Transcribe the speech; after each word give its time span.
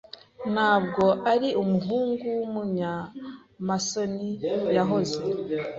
Ntabwo 0.53 1.03
ari 1.31 1.49
umuhungu 1.61 2.25
wumunyamasoni 2.37 4.29
yahoze. 4.75 5.19